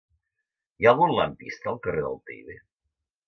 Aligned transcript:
Hi 0.83 0.87
ha 0.87 0.93
algun 0.95 1.13
lampista 1.17 1.71
al 1.73 1.79
carrer 1.85 2.01
del 2.07 2.17
Teide? 2.31 2.57